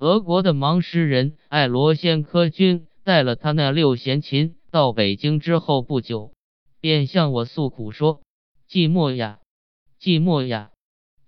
[0.00, 6.32] 俄国的盲诗人爱罗先科君带了他那六弦琴到北京之后不久，
[6.80, 8.22] 便向我诉苦说
[8.66, 9.40] ：“寂寞呀，
[10.00, 10.70] 寂寞呀，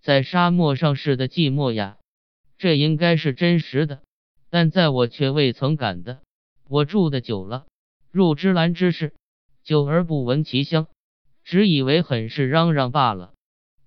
[0.01, 1.99] 在沙漠上似的寂寞呀。”
[2.57, 4.01] 这应该是真实的，
[4.49, 6.23] 但在我却未曾感的。
[6.67, 7.67] 我住的久了，
[8.11, 9.13] 入芝兰之室，
[9.63, 10.87] 久而不闻其香，
[11.45, 13.35] 只以为很是嚷嚷罢了。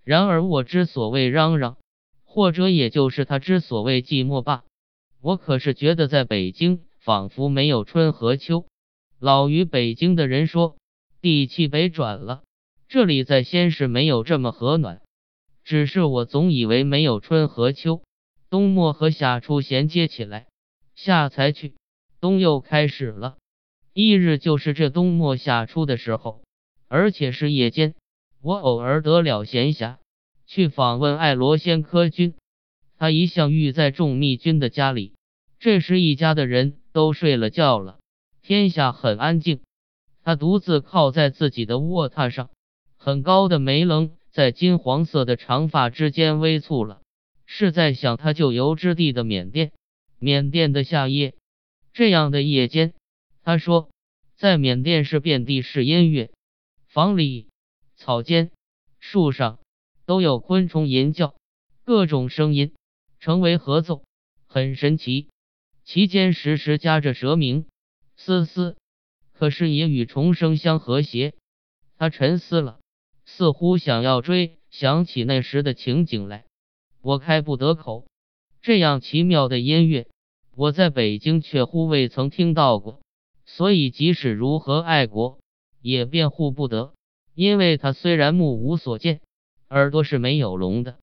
[0.03, 1.77] 然而我之所谓嚷嚷，
[2.23, 4.63] 或者也就是他之所谓寂寞罢。
[5.25, 8.67] 我可是觉得在北京仿佛没有春和秋。
[9.17, 10.77] 老于北京的人说，
[11.19, 12.43] 地气北转了，
[12.87, 15.01] 这里在先是没有这么和暖，
[15.63, 18.03] 只是我总以为没有春和秋。
[18.51, 20.45] 冬末和夏初衔接起来，
[20.93, 21.73] 夏才去，
[22.21, 23.37] 冬又开始了。
[23.93, 26.43] 翌日就是这冬末夏初的时候，
[26.87, 27.95] 而且是夜间。
[28.43, 29.97] 我偶尔得了闲暇，
[30.45, 32.35] 去访问爱罗先科君。
[32.97, 35.14] 他一向寓在众密君的家里。
[35.65, 37.97] 这时一家的人都睡了觉了，
[38.43, 39.61] 天下很安静。
[40.21, 42.51] 他独自靠在自己的卧榻上，
[42.97, 47.01] 很高的梅棱在金黄色的长发之间微蹙了。
[47.47, 49.71] 是在想他旧游之地的缅甸，
[50.19, 51.33] 缅甸的夏夜，
[51.93, 52.93] 这样的夜间，
[53.41, 53.89] 他说，
[54.35, 56.29] 在缅甸是遍地是音乐，
[56.85, 57.47] 房里、
[57.95, 58.51] 草间、
[58.99, 59.57] 树上
[60.05, 61.33] 都有昆虫吟叫，
[61.83, 62.75] 各种声音
[63.19, 64.03] 成为合奏，
[64.45, 65.27] 很神奇。
[65.85, 67.67] 其间时时夹着蛇鸣、
[68.17, 68.75] 嘶嘶，
[69.33, 71.35] 可是也与虫声相和谐。
[71.97, 72.79] 他沉思了，
[73.23, 76.45] 似乎想要追想起那时的情景来。
[77.01, 78.07] 我开不得口，
[78.63, 80.07] 这样奇妙的音乐，
[80.55, 82.99] 我在北京却乎未曾听到过，
[83.45, 85.37] 所以即使如何爱国，
[85.81, 86.93] 也辩护不得。
[87.35, 89.21] 因为他虽然目无所见，
[89.69, 90.97] 耳朵是没有聋的，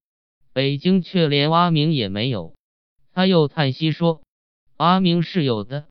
[0.53, 2.55] 北京却连蛙鸣也没有。
[3.13, 4.23] 他又叹息说
[4.83, 5.87] ：“阿明是有的。”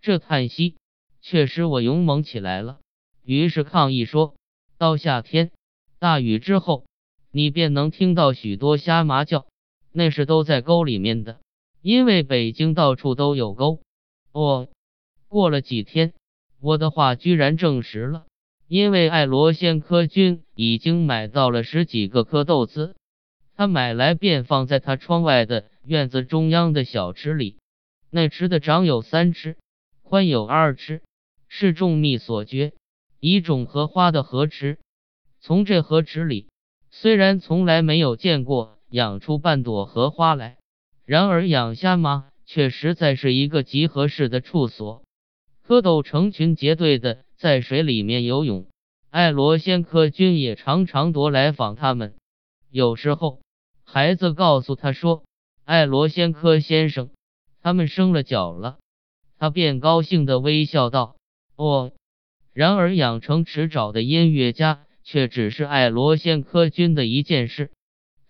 [0.00, 0.76] 这叹息
[1.20, 2.78] 却使我勇猛起来了，
[3.24, 4.34] 于是抗议说
[4.78, 5.50] ：“到夏天
[5.98, 6.84] 大雨之后。”
[7.30, 9.46] 你便能听到许多虾麻叫，
[9.92, 11.38] 那是都在沟里面的，
[11.82, 13.82] 因为北京到处都有沟。
[14.32, 14.66] 哦，
[15.28, 16.14] 过了几天，
[16.58, 18.24] 我的话居然证实了，
[18.66, 22.96] 因为爱罗先科君已经买到了十几个蝌豆子，
[23.54, 27.58] 他买来便放在他窗外的院子中央的小池里，
[28.10, 29.56] 那池的长有三尺，
[30.02, 31.02] 宽有二尺，
[31.48, 32.72] 是众蜜所掘，
[33.20, 34.78] 一种荷花的河池，
[35.40, 36.48] 从这河池里。
[36.90, 40.56] 虽然从来没有见过养出半朵荷花来，
[41.04, 45.02] 然而养虾蟆却实在是一个极合适的处所。
[45.66, 48.66] 蝌蚪成群结队的在水里面游泳，
[49.10, 52.14] 爱罗仙科君也常常夺来访他们。
[52.70, 53.40] 有时候，
[53.84, 55.24] 孩子告诉他说
[55.64, 57.10] ：“爱罗仙科先生，
[57.68, 58.78] 他们生了脚了。”
[59.38, 61.16] 他便高兴地微笑道
[61.54, 61.92] ：“哦。”
[62.54, 64.86] 然而养成迟早的音乐家。
[65.10, 67.70] 却只是爱罗先科君的一件事，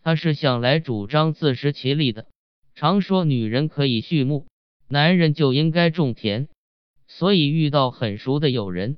[0.04, 2.28] 他是向来主张自食其力的，
[2.76, 4.46] 常说女人可以畜牧，
[4.86, 6.46] 男人就应该种田，
[7.08, 8.96] 所以遇到很熟的友人，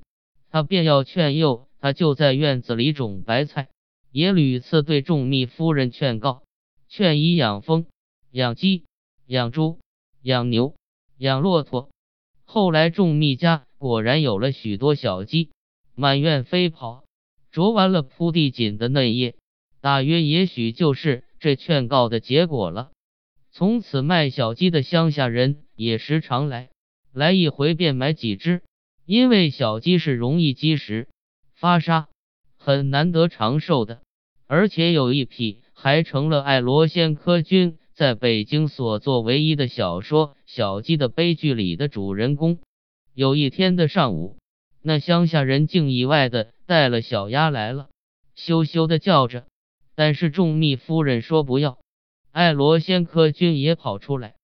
[0.51, 3.69] 他便要劝诱他就在院子里种白菜，
[4.13, 6.43] 也屡次对众密夫人劝告，
[6.87, 7.87] 劝以养蜂、
[8.31, 8.85] 养鸡、
[9.25, 9.79] 养猪、
[10.23, 10.75] 养牛、
[11.19, 11.91] 养骆驼。
[12.45, 15.51] 后来种密家果然有了许多小鸡，
[15.95, 17.05] 满院飞跑。
[17.53, 19.35] 啄完了铺地锦的嫩叶，
[19.81, 22.93] 大约也许就是这劝告的结果了。
[23.51, 26.71] 从此卖小鸡的乡下人也时常来，
[27.13, 28.63] 来一回便买几只，
[29.05, 31.09] 因为小鸡是容易积食、
[31.57, 32.07] 发沙，
[32.57, 34.01] 很难得长寿的。
[34.47, 42.59] 而且有一匹还成了爱罗仙科菌在北京所作唯一的小说《小鸡的悲剧》里的主人公。
[43.13, 44.39] 有一天的上午。
[44.81, 47.91] 那乡下人竟意外的带了小鸭来了，
[48.35, 49.45] 羞羞的叫着。
[49.95, 51.79] 但是众蜜夫人说不要。
[52.33, 54.35] 爱罗仙科君也跑出来，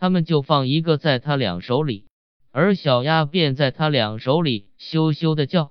[0.00, 2.06] 他们就放一个在他两手里，
[2.50, 5.70] 而小鸭便在他两手里羞羞的叫。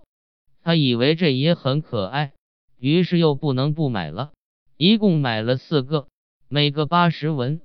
[0.62, 2.32] 他以为这也很可爱，
[2.80, 4.32] 于是又不能不买了，
[4.78, 6.08] 一共买了四个，
[6.54, 7.62] 每个八十文。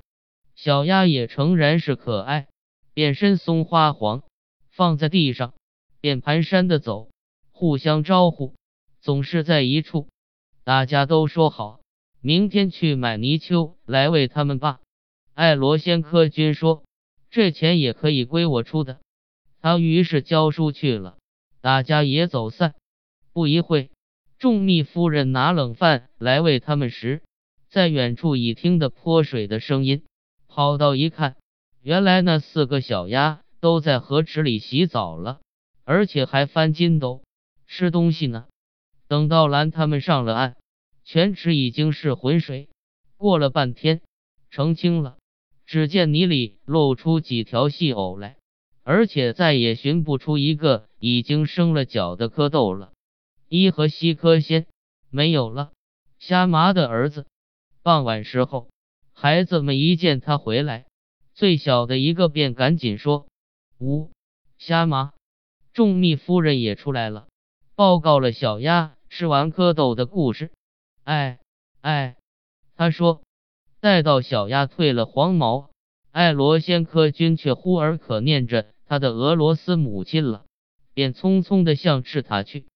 [0.56, 2.48] 小鸭也诚然是可爱，
[2.94, 4.22] 便身松花黄，
[4.70, 5.52] 放在地上。
[6.00, 7.10] 便蹒跚的走，
[7.52, 8.54] 互相招呼，
[9.02, 10.08] 总是在一处。
[10.64, 11.80] 大家都说好，
[12.22, 14.80] 明天去买泥鳅来喂他们吧。
[15.34, 16.82] 爱罗仙科君说
[17.28, 19.00] ：“这钱也可以归我出的。”
[19.60, 21.18] 他于是教书去了，
[21.60, 22.74] 大家也走散。
[23.34, 23.90] 不一会，
[24.38, 27.20] 众密夫人拿冷饭来喂他们时，
[27.70, 30.02] 在远处已听得泼水的声音，
[30.46, 31.36] 跑到一看，
[31.82, 35.40] 原来那四个小鸭都在河池里洗澡了，
[35.84, 37.22] 而且还翻筋斗
[37.66, 38.46] 吃东西呢。
[39.06, 40.56] 等到蓝他们上了岸，
[41.04, 42.68] 全池已经是浑水。
[43.18, 44.00] 过了半天，
[44.50, 45.18] 澄清了，
[45.66, 48.36] 只见泥里露出几条细藕来，
[48.82, 52.92] 而且再也寻不出一个已经生了脚的蝌蚪了。
[53.48, 54.66] 伊和西科仙
[55.10, 55.72] 没有了。
[56.18, 57.26] 虾麻的儿子。
[57.88, 58.68] 傍晚时候，
[59.14, 60.84] 孩子们一见他回来，
[61.32, 63.28] 最小的一个便赶紧说
[63.80, 64.10] ：“呜，
[64.58, 65.14] 虾麻，
[65.72, 67.28] 众蜜夫人也出来了，
[67.74, 70.52] 报告了小鸭。”吃完蝌蚪的故事，
[71.04, 71.38] 哎
[71.80, 72.18] 哎，
[72.76, 73.22] 他说
[73.80, 75.70] 待到小鸭褪了黄毛，
[76.10, 80.44] 爱罗仙科君却忽而可念着他的俄罗斯母亲了，
[80.92, 82.66] 便匆匆的向赤塔去。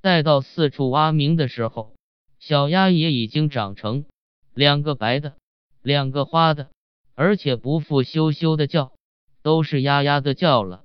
[0.00, 1.92] 待到四处蛙鸣的时候，
[2.38, 4.06] 小鸭也已经长成
[4.54, 5.34] 两个白的，
[5.82, 6.70] 两个花的，
[7.14, 8.92] 而且不复羞羞的叫，
[9.42, 10.84] 都是呀呀的叫了。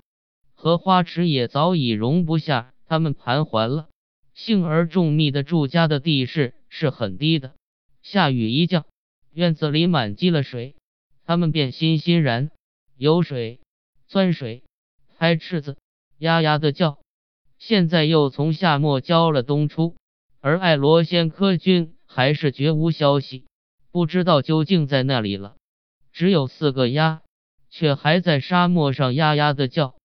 [0.56, 3.88] 荷花池也早已容不下它们盘桓了。
[4.33, 7.54] 幸而种蜜的住家的地势是很低的，
[8.01, 8.86] 下雨一降，
[9.31, 10.75] 院子里满积了水，
[11.25, 12.50] 他们便欣欣然
[12.98, 13.60] 游水、
[14.07, 14.63] 钻水、
[15.18, 15.77] 拍翅子，
[16.18, 17.00] 呀呀的叫。
[17.57, 19.95] 现在又从夏末交了冬初，
[20.39, 23.44] 而爱罗仙科君还是绝无消息，
[23.92, 25.56] 不知道究竟在那里了。
[26.12, 27.22] 只有四个鸭，
[27.70, 29.96] 却还在沙漠上呀呀的叫。